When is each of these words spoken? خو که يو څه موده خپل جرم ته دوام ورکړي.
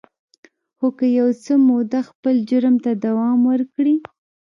خو 0.77 0.87
که 0.97 1.05
يو 1.19 1.27
څه 1.43 1.53
موده 1.67 1.99
خپل 2.09 2.35
جرم 2.49 2.75
ته 2.83 2.91
دوام 3.05 3.39
ورکړي. 3.49 3.95